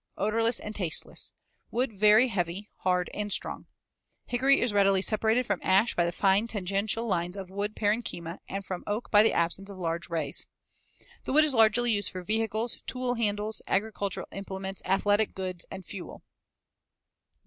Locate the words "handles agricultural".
13.13-14.27